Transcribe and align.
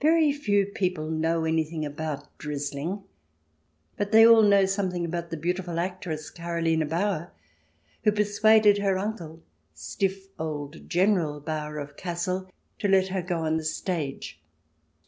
Very 0.00 0.32
few 0.32 0.66
people 0.66 1.08
know 1.08 1.44
anything 1.44 1.84
about" 1.86 2.26
drizzling," 2.38 3.04
but 3.96 4.10
they 4.10 4.26
all 4.26 4.42
know 4.42 4.64
something 4.66 5.04
about 5.04 5.30
the 5.30 5.36
beautiful 5.36 5.78
actress, 5.78 6.28
Karoline 6.28 6.84
Bauer, 6.88 7.30
who 8.02 8.10
persuaded 8.10 8.78
her 8.78 8.98
uncle, 8.98 9.44
stiff 9.72 10.26
old 10.40 10.88
General 10.90 11.38
Bauer 11.40 11.78
of 11.78 11.96
Kassel, 11.96 12.48
to 12.80 12.88
let 12.88 13.06
her 13.10 13.22
go 13.22 13.44
on 13.44 13.56
the 13.56 13.64
stage. 13.64 14.42